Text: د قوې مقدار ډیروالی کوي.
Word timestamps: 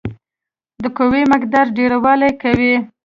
د 0.81 0.83
قوې 0.97 1.21
مقدار 1.33 1.65
ډیروالی 1.77 2.31
کوي. 2.41 2.75